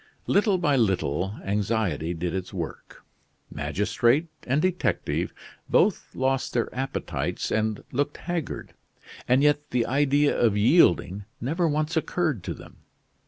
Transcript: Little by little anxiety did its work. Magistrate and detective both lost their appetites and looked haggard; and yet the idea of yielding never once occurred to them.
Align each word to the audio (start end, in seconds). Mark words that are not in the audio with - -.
Little 0.25 0.57
by 0.57 0.75
little 0.77 1.39
anxiety 1.43 2.15
did 2.15 2.33
its 2.33 2.51
work. 2.51 3.03
Magistrate 3.51 4.29
and 4.47 4.59
detective 4.59 5.31
both 5.69 6.15
lost 6.15 6.53
their 6.53 6.73
appetites 6.73 7.51
and 7.51 7.83
looked 7.91 8.17
haggard; 8.17 8.73
and 9.27 9.43
yet 9.43 9.69
the 9.69 9.85
idea 9.85 10.35
of 10.35 10.57
yielding 10.57 11.25
never 11.39 11.67
once 11.67 11.95
occurred 11.95 12.43
to 12.45 12.55
them. 12.55 12.77